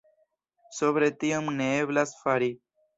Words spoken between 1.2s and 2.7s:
tion ne eblas fari.